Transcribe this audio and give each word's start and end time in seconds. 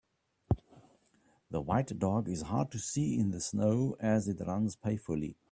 The 1.51 1.61
white 1.61 1.99
dog 1.99 2.27
is 2.27 2.41
hard 2.41 2.71
to 2.71 2.79
see 2.79 3.19
in 3.19 3.29
the 3.29 3.39
snow 3.39 3.95
as 3.99 4.27
it 4.27 4.39
runs 4.43 4.75
payfully. 4.75 5.35